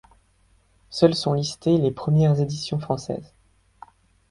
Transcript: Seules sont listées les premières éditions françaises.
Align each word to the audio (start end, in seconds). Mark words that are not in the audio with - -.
Seules 0.89 1.13
sont 1.13 1.33
listées 1.33 1.77
les 1.77 1.91
premières 1.91 2.39
éditions 2.39 2.79
françaises. 2.79 3.35